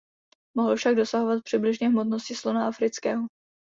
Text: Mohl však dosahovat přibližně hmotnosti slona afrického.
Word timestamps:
Mohl 0.55 0.75
však 0.75 0.95
dosahovat 0.95 1.43
přibližně 1.43 1.87
hmotnosti 1.89 2.35
slona 2.35 2.67
afrického. 2.67 3.23